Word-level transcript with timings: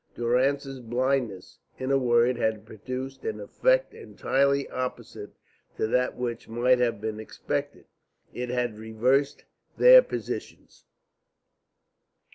Durrance's 0.15 0.79
blindness, 0.79 1.59
in 1.77 1.91
a 1.91 1.97
word, 1.99 2.35
had 2.35 2.65
produced 2.65 3.23
an 3.23 3.39
effect 3.39 3.93
entirely 3.93 4.67
opposite 4.69 5.29
to 5.77 5.85
that 5.85 6.17
which 6.17 6.49
might 6.49 6.79
have 6.79 6.99
been 6.99 7.19
expected. 7.19 7.85
It 8.33 8.49
had 8.49 8.79
reversed 8.79 9.45
their 9.77 10.01
positions. 10.01 10.85